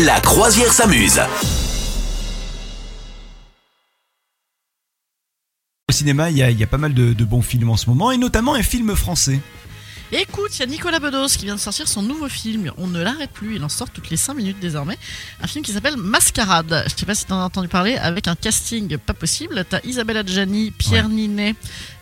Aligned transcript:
La 0.00 0.20
croisière 0.20 0.72
s'amuse. 0.72 1.20
Au 5.88 5.92
cinéma, 5.92 6.30
il 6.30 6.38
y, 6.38 6.42
a, 6.42 6.50
il 6.50 6.58
y 6.58 6.62
a 6.62 6.66
pas 6.66 6.78
mal 6.78 6.94
de, 6.94 7.12
de 7.12 7.24
bons 7.24 7.42
films 7.42 7.68
en 7.70 7.76
ce 7.76 7.88
moment, 7.90 8.10
et 8.10 8.16
notamment 8.16 8.54
un 8.54 8.62
film 8.62 8.96
français. 8.96 9.40
Écoute, 10.12 10.56
il 10.56 10.60
y 10.60 10.62
a 10.62 10.66
Nicolas 10.66 10.98
Bedos 10.98 11.28
qui 11.38 11.44
vient 11.46 11.54
de 11.54 11.60
sortir 11.60 11.88
son 11.88 12.02
nouveau 12.02 12.28
film. 12.28 12.70
On 12.76 12.86
ne 12.86 13.02
l'arrête 13.02 13.30
plus, 13.30 13.56
il 13.56 13.64
en 13.64 13.68
sort 13.68 13.90
toutes 13.90 14.10
les 14.10 14.16
5 14.16 14.34
minutes 14.34 14.58
désormais. 14.60 14.98
Un 15.42 15.46
film 15.46 15.64
qui 15.64 15.72
s'appelle 15.72 15.96
Mascarade. 15.96 16.84
Je 16.86 16.94
sais 17.00 17.06
pas 17.06 17.14
si 17.14 17.24
t'en 17.26 17.40
as 17.40 17.44
entendu 17.44 17.68
parler, 17.68 17.96
avec 17.96 18.28
un 18.28 18.34
casting 18.34 18.96
pas 18.98 19.14
possible. 19.14 19.64
T'as 19.68 19.80
Isabelle 19.84 20.18
Adjani, 20.18 20.70
Pierre 20.70 21.08
Ninet, 21.08 21.54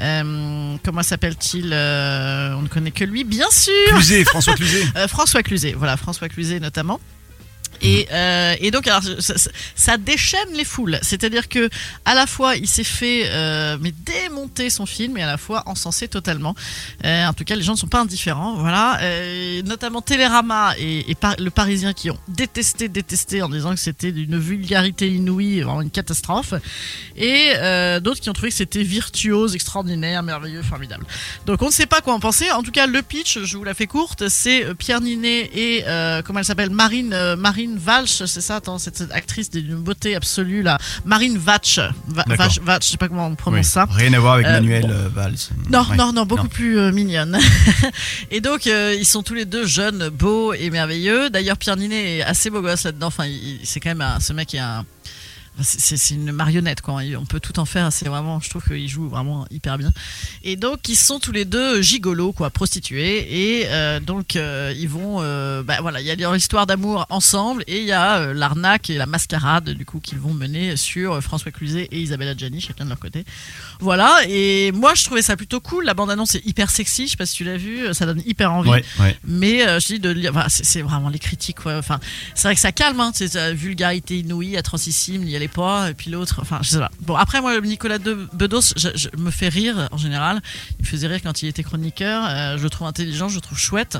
euh, 0.00 0.76
comment 0.84 1.02
s'appelle-t-il 1.02 1.70
Euh, 1.72 2.54
On 2.56 2.62
ne 2.62 2.68
connaît 2.68 2.90
que 2.90 3.04
lui, 3.04 3.24
bien 3.24 3.50
sûr 3.50 3.72
Cluzet, 3.88 4.24
François 4.24 4.54
Cluzet. 4.54 4.84
Euh, 4.96 5.08
François 5.08 5.42
Cluzet, 5.42 5.72
voilà, 5.72 5.96
François 5.96 6.28
Cluzet 6.28 6.60
notamment. 6.60 7.00
Et, 7.82 8.06
euh, 8.12 8.54
et 8.60 8.70
donc, 8.70 8.86
alors, 8.86 9.02
ça, 9.74 9.96
déchaîne 9.96 10.52
les 10.54 10.64
foules. 10.64 10.98
C'est-à-dire 11.02 11.48
que, 11.48 11.68
à 12.04 12.14
la 12.14 12.26
fois, 12.26 12.56
il 12.56 12.68
s'est 12.68 12.84
fait 12.84 13.24
euh, 13.26 13.76
mais 13.80 13.92
démonter 13.92 14.70
son 14.70 14.86
film, 14.86 15.16
et 15.18 15.22
à 15.22 15.26
la 15.26 15.36
fois 15.36 15.62
encensé 15.66 16.08
totalement. 16.08 16.54
Euh, 17.04 17.26
en 17.26 17.32
tout 17.32 17.44
cas, 17.44 17.56
les 17.56 17.62
gens 17.62 17.72
ne 17.72 17.78
sont 17.78 17.86
pas 17.86 18.00
indifférents, 18.00 18.54
voilà. 18.54 19.00
Notamment 19.64 20.02
Télérama 20.02 20.74
et, 20.78 21.04
le 21.38 21.50
Parisien 21.50 21.92
qui 21.92 22.10
ont 22.10 22.18
détesté, 22.28 22.88
détesté 22.88 23.42
en 23.42 23.48
disant 23.48 23.70
que 23.70 23.80
c'était 23.80 24.12
d'une 24.12 24.38
vulgarité 24.38 25.08
inouïe, 25.08 25.60
vraiment 25.60 25.82
une 25.82 25.90
catastrophe. 25.90 26.54
Et 27.16 27.52
d'autres 28.00 28.20
qui 28.20 28.30
ont 28.30 28.32
trouvé 28.32 28.50
que 28.50 28.56
c'était 28.56 28.82
virtuose, 28.82 29.54
extraordinaire, 29.54 30.22
merveilleux, 30.22 30.62
formidable. 30.62 31.06
Donc 31.46 31.62
on 31.62 31.66
ne 31.66 31.72
sait 31.72 31.86
pas 31.86 32.00
quoi 32.00 32.14
en 32.14 32.20
penser. 32.20 32.50
En 32.50 32.62
tout 32.62 32.72
cas, 32.72 32.86
le 32.86 33.02
pitch, 33.02 33.38
je 33.44 33.56
vous 33.56 33.64
la 33.64 33.74
fais 33.74 33.86
courte, 33.86 34.28
c'est 34.28 34.74
Pierre 34.74 35.00
Ninet 35.00 35.50
et 35.54 35.84
comment 36.24 36.40
elle 36.40 36.44
s'appelle? 36.44 36.70
Marine 36.70 37.12
euh, 37.12 37.36
Marine 37.66 37.78
Valch, 37.78 38.22
c'est 38.26 38.40
ça 38.42 38.56
Attends, 38.56 38.78
cette, 38.78 38.96
cette 38.98 39.12
actrice 39.12 39.50
d'une 39.50 39.76
beauté 39.76 40.14
absolue 40.14 40.62
là, 40.62 40.78
Marine 41.06 41.38
Vatch, 41.38 41.78
Va-. 42.08 42.24
Vatch, 42.26 42.58
Vatch, 42.60 42.86
je 42.86 42.90
sais 42.92 42.96
pas 42.98 43.08
comment 43.08 43.26
on 43.26 43.34
prononce 43.34 43.58
Oui. 43.60 43.64
ça. 43.64 43.86
Rien 43.90 44.12
à 44.12 44.18
voir 44.18 44.34
avec 44.34 44.46
Euh, 44.46 44.52
Manuel 44.52 44.82
bon. 44.82 44.90
euh, 44.90 45.08
Valls. 45.08 45.34
Non, 45.70 45.80
Ouais. 45.88 45.96
non, 45.96 46.12
non, 46.12 46.26
beaucoup 46.26 46.42
Non. 46.44 46.48
plus 46.48 46.78
euh, 46.78 46.92
mignonne. 46.92 47.38
et 48.30 48.40
donc, 48.40 48.66
euh, 48.66 48.94
ils 48.98 49.06
sont 49.06 49.22
tous 49.22 49.34
les 49.34 49.44
deux 49.46 49.66
jeunes, 49.66 50.08
beaux 50.10 50.52
et 50.52 50.68
merveilleux. 50.70 51.30
D'ailleurs, 51.30 51.56
Pierre 51.56 51.76
Ninet 51.76 52.18
est 52.18 52.22
assez 52.22 52.50
beau 52.50 52.60
gosse 52.60 52.84
là-dedans. 52.84 53.06
Enfin, 53.06 53.24
c'est 53.62 53.80
quand 53.80 53.90
même 53.90 54.02
un, 54.02 54.20
ce 54.20 54.32
mec 54.34 54.54
est 54.54 54.58
un. 54.58 54.84
C'est- 55.60 56.10
une 56.14 56.32
marionnette, 56.32 56.80
quoi. 56.80 57.02
Il- 57.04 57.16
On 57.16 57.24
peut 57.26 57.40
tout 57.40 57.58
en 57.58 57.64
faire. 57.64 57.92
C'est 57.92 58.08
vraiment, 58.08 58.40
je 58.40 58.50
trouve 58.50 58.62
qu'il 58.64 58.88
joue 58.88 59.08
vraiment 59.08 59.46
hyper 59.50 59.78
bien. 59.78 59.92
Et 60.42 60.56
donc, 60.56 60.88
ils 60.88 60.96
sont 60.96 61.18
tous 61.20 61.32
les 61.32 61.44
deux 61.44 61.80
gigolos, 61.82 62.32
quoi, 62.32 62.50
prostitués. 62.50 63.60
Et 63.60 63.66
euh, 63.68 64.00
donc, 64.00 64.36
euh, 64.36 64.74
ils 64.76 64.88
vont. 64.88 65.18
euh, 65.22 65.62
bah, 65.62 65.78
voilà, 65.80 66.00
il 66.00 66.06
y 66.06 66.10
a 66.10 66.16
leur 66.16 66.34
histoire 66.36 66.66
d'amour 66.66 67.06
ensemble. 67.10 67.64
Et 67.66 67.78
il 67.80 67.84
y 67.86 67.92
a 67.92 68.32
l'arnaque 68.32 68.90
et 68.90 68.94
la 68.98 69.06
mascarade, 69.06 69.70
du 69.70 69.84
coup, 69.84 70.00
qu'ils 70.00 70.18
vont 70.18 70.34
mener 70.34 70.76
sur 70.76 71.22
François 71.22 71.52
Cluzet 71.52 71.88
et 71.90 72.00
Isabelle 72.00 72.28
Adjani, 72.28 72.60
chacun 72.60 72.84
de 72.84 72.90
leur 72.90 72.98
côté. 72.98 73.24
Voilà, 73.80 74.20
et 74.28 74.72
moi 74.72 74.94
je 74.94 75.04
trouvais 75.04 75.22
ça 75.22 75.36
plutôt 75.36 75.60
cool. 75.60 75.84
La 75.84 75.94
bande-annonce 75.94 76.34
est 76.36 76.46
hyper 76.46 76.70
sexy, 76.70 77.06
je 77.06 77.10
sais 77.12 77.16
pas 77.16 77.26
si 77.26 77.36
tu 77.36 77.44
l'as 77.44 77.56
vu, 77.56 77.92
ça 77.92 78.06
donne 78.06 78.22
hyper 78.26 78.52
envie. 78.52 78.70
Ouais, 78.70 78.84
ouais. 79.00 79.16
Mais 79.24 79.58
je 79.80 79.86
dis 79.86 79.98
de 80.00 80.10
lire, 80.10 80.32
enfin, 80.34 80.46
c'est 80.48 80.82
vraiment 80.82 81.08
les 81.08 81.18
critiques. 81.18 81.60
quoi. 81.60 81.76
Enfin, 81.78 82.00
c'est 82.34 82.48
vrai 82.48 82.54
que 82.54 82.60
ça 82.60 82.72
calme, 82.72 82.98
hein, 83.00 83.12
c'est 83.14 83.52
vulgarité 83.52 84.18
inouïe, 84.18 84.56
atrocissime, 84.56 85.22
n'y 85.24 85.36
pas. 85.48 85.90
Et 85.90 85.94
puis 85.94 86.10
l'autre, 86.10 86.38
enfin, 86.40 86.58
je 86.62 86.70
sais 86.70 86.78
pas. 86.78 86.90
Bon, 87.00 87.16
après 87.16 87.40
moi, 87.40 87.60
Nicolas 87.60 87.98
de 87.98 88.28
Bedos, 88.32 88.74
je, 88.76 89.08
me 89.16 89.30
fais 89.30 89.48
rire 89.48 89.88
en 89.92 89.96
général. 89.96 90.42
Il 90.78 90.84
me 90.84 90.86
faisait 90.86 91.06
rire 91.06 91.20
quand 91.22 91.42
il 91.42 91.48
était 91.48 91.62
chroniqueur. 91.62 92.24
euh, 92.28 92.58
je 92.58 92.62
le 92.62 92.70
trouve 92.70 92.86
intelligent, 92.86 93.28
je 93.28 93.36
le 93.36 93.40
trouve 93.40 93.58
chouette. 93.58 93.98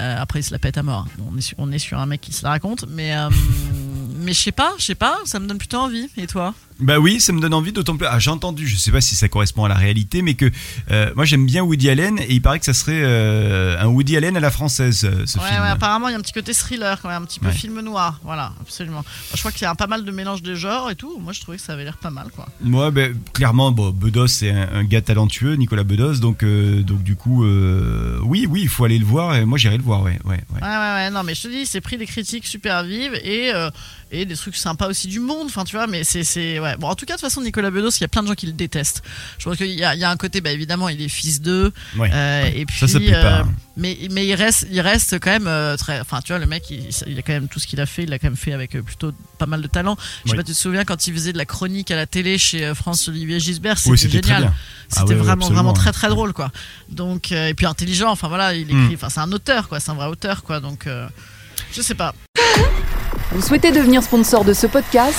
Euh, 0.00 0.16
après, 0.20 0.40
il 0.40 0.42
se 0.42 0.52
la 0.52 0.58
pète 0.58 0.78
à 0.78 0.82
mort. 0.82 1.06
On 1.30 1.36
est 1.36 1.40
sur, 1.40 1.56
on 1.58 1.70
est 1.72 1.78
sur 1.78 1.98
un 1.98 2.06
mec 2.06 2.20
qui 2.20 2.32
se 2.32 2.42
la 2.42 2.50
raconte, 2.50 2.86
mais 2.88 3.16
euh, 3.16 3.30
mais 4.20 4.32
je 4.32 4.40
sais 4.40 4.52
pas, 4.52 4.74
je 4.78 4.84
sais 4.84 4.94
pas, 4.94 5.18
ça 5.24 5.38
me 5.38 5.46
donne 5.46 5.58
plutôt 5.58 5.78
envie. 5.78 6.08
Et 6.16 6.26
toi? 6.26 6.54
Bah 6.80 6.98
oui, 6.98 7.20
ça 7.20 7.32
me 7.32 7.40
donne 7.40 7.54
envie, 7.54 7.70
d'autant 7.72 7.96
plus. 7.96 8.06
Ah, 8.10 8.18
j'ai 8.18 8.30
entendu, 8.30 8.66
je 8.66 8.76
sais 8.76 8.90
pas 8.90 9.00
si 9.00 9.14
ça 9.14 9.28
correspond 9.28 9.64
à 9.64 9.68
la 9.68 9.76
réalité, 9.76 10.22
mais 10.22 10.34
que 10.34 10.50
euh, 10.90 11.12
moi 11.14 11.24
j'aime 11.24 11.46
bien 11.46 11.62
Woody 11.62 11.88
Allen 11.88 12.18
et 12.18 12.32
il 12.34 12.42
paraît 12.42 12.58
que 12.58 12.64
ça 12.64 12.74
serait 12.74 13.00
euh, 13.04 13.78
un 13.80 13.86
Woody 13.86 14.16
Allen 14.16 14.36
à 14.36 14.40
la 14.40 14.50
française, 14.50 15.04
euh, 15.04 15.24
ce 15.24 15.38
Ouais, 15.38 15.46
film. 15.48 15.62
ouais, 15.62 15.68
apparemment, 15.68 16.08
il 16.08 16.12
y 16.12 16.14
a 16.14 16.18
un 16.18 16.20
petit 16.20 16.32
côté 16.32 16.52
thriller, 16.52 17.00
quand 17.00 17.08
même, 17.08 17.22
un 17.22 17.26
petit 17.26 17.38
peu 17.38 17.46
Ouais. 17.46 17.52
film 17.52 17.80
noir. 17.80 18.18
Voilà, 18.24 18.52
absolument. 18.60 19.04
Je 19.34 19.38
crois 19.38 19.52
qu'il 19.52 19.62
y 19.62 19.66
a 19.66 19.70
un 19.70 19.76
pas 19.76 19.86
mal 19.86 20.04
de 20.04 20.10
mélange 20.10 20.42
de 20.42 20.56
genres 20.56 20.90
et 20.90 20.96
tout. 20.96 21.16
Moi, 21.20 21.32
je 21.32 21.40
trouvais 21.42 21.58
que 21.58 21.62
ça 21.62 21.74
avait 21.74 21.84
l'air 21.84 21.96
pas 21.96 22.10
mal, 22.10 22.26
quoi. 22.34 22.48
Moi, 22.60 22.90
ben, 22.90 23.14
clairement, 23.32 23.70
bon, 23.70 23.90
Bedos 23.90 24.26
c'est 24.26 24.50
un, 24.50 24.68
un 24.74 24.82
gars 24.84 25.00
talentueux, 25.00 25.54
Nicolas 25.54 25.84
Bedos, 25.84 26.14
donc 26.16 26.42
euh, 26.42 26.82
donc 26.82 27.04
du 27.04 27.14
coup, 27.14 27.44
oui, 28.24 28.46
oui, 28.50 28.60
il 28.62 28.68
faut 28.68 28.84
aller 28.84 28.98
le 28.98 29.04
voir. 29.06 29.36
Et 29.36 29.44
moi, 29.44 29.58
j'irai 29.58 29.76
le 29.76 29.82
voir, 29.84 30.02
ouais, 30.02 30.18
ouais, 30.24 30.30
ouais. 30.52 30.60
Ouais, 30.60 30.68
ouais, 30.68 30.92
ouais. 30.94 31.10
Non, 31.10 31.22
mais 31.22 31.34
je 31.36 31.42
te 31.42 31.48
dis, 31.48 31.66
c'est 31.66 31.80
pris 31.80 31.98
des 31.98 32.06
critiques 32.06 32.46
super 32.46 32.82
vives 32.82 33.14
et, 33.22 33.52
et 34.10 34.24
des 34.24 34.34
trucs 34.36 34.56
sympas 34.56 34.88
aussi 34.88 35.06
du 35.06 35.20
monde. 35.20 35.46
Enfin, 35.46 35.62
tu 35.64 35.76
vois, 35.76 35.86
mais 35.86 36.02
c'est. 36.02 36.24
Ouais. 36.64 36.76
Bon, 36.76 36.88
en 36.88 36.94
tout 36.94 37.04
cas, 37.06 37.14
de 37.14 37.20
toute 37.20 37.28
façon, 37.28 37.40
Nicolas 37.42 37.70
Bedos, 37.70 37.90
il 37.90 38.00
y 38.00 38.04
a 38.04 38.08
plein 38.08 38.22
de 38.22 38.28
gens 38.28 38.34
qui 38.34 38.46
le 38.46 38.52
détestent. 38.52 39.02
Je 39.38 39.44
pense 39.44 39.56
qu'il 39.56 39.68
y 39.70 39.84
a, 39.84 39.94
il 39.94 40.00
y 40.00 40.04
a 40.04 40.10
un 40.10 40.16
côté, 40.16 40.40
bah, 40.40 40.50
évidemment, 40.50 40.88
il 40.88 41.00
est 41.02 41.08
fils 41.08 41.40
d'eux. 41.40 41.72
Ouais, 41.96 42.10
euh, 42.12 42.42
ouais. 42.44 42.58
Et 42.58 42.66
puis. 42.66 42.78
Ça, 42.78 42.88
ça 42.88 42.98
pas, 42.98 43.38
hein. 43.40 43.52
mais, 43.76 43.96
mais 44.10 44.26
il 44.26 44.34
reste, 44.34 44.66
il 44.70 44.80
reste 44.80 45.18
quand 45.20 45.30
même 45.30 45.46
euh, 45.46 45.76
très. 45.76 46.00
Enfin, 46.00 46.20
tu 46.22 46.32
vois, 46.32 46.38
le 46.38 46.46
mec, 46.46 46.68
il, 46.70 46.88
il 47.06 47.18
a 47.18 47.22
quand 47.22 47.32
même 47.32 47.48
tout 47.48 47.58
ce 47.60 47.66
qu'il 47.66 47.80
a 47.80 47.86
fait. 47.86 48.04
Il 48.04 48.10
l'a 48.10 48.18
quand 48.18 48.28
même 48.28 48.36
fait 48.36 48.52
avec 48.52 48.74
euh, 48.74 48.82
plutôt 48.82 49.12
pas 49.38 49.46
mal 49.46 49.60
de 49.62 49.66
talent. 49.68 49.96
Je 50.24 50.30
sais 50.30 50.32
Oui. 50.32 50.36
pas, 50.38 50.42
tu 50.44 50.52
te 50.52 50.56
souviens 50.56 50.84
quand 50.84 51.06
il 51.06 51.12
faisait 51.14 51.32
de 51.32 51.38
la 51.38 51.44
chronique 51.46 51.90
à 51.90 51.96
la 51.96 52.06
télé 52.06 52.38
chez 52.38 52.64
euh, 52.64 52.74
France 52.74 53.06
Olivier 53.08 53.38
Gisbert, 53.40 53.78
c'était 53.78 53.90
Oui, 53.90 53.98
c'était 53.98 54.22
génial. 54.22 54.52
C'était 54.88 55.00
Ah 55.00 55.04
ouais, 55.06 55.14
ouais, 55.14 55.20
vraiment, 55.20 55.48
vraiment 55.50 55.72
très 55.72 55.92
très 55.92 56.08
drôle 56.08 56.32
quoi. 56.32 56.50
Donc 56.88 57.32
euh, 57.32 57.48
et 57.48 57.54
puis 57.54 57.66
intelligent. 57.66 58.10
Enfin 58.10 58.28
voilà, 58.28 58.54
il 58.54 58.66
Mm. 58.66 58.84
écrit. 58.84 58.94
Enfin 58.94 59.08
c'est 59.10 59.20
un 59.20 59.32
auteur 59.32 59.68
quoi, 59.68 59.80
c'est 59.80 59.90
un 59.90 59.94
vrai 59.94 60.06
auteur 60.06 60.42
quoi. 60.44 60.60
Donc 60.60 60.86
euh, 60.86 61.06
je 61.72 61.82
sais 61.82 61.94
pas. 61.94 62.14
Vous 63.32 63.42
souhaitez 63.42 63.72
devenir 63.72 64.02
sponsor 64.02 64.44
de 64.44 64.52
ce 64.52 64.66
podcast? 64.68 65.18